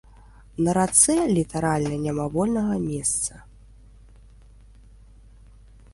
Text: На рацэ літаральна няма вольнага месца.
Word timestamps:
На 0.67 0.71
рацэ 0.77 1.15
літаральна 1.37 1.95
няма 2.07 2.25
вольнага 2.37 2.79
месца. 2.85 3.45